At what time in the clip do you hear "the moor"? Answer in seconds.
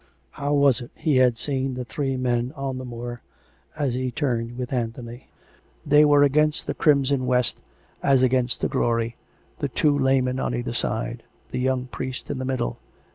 2.79-3.21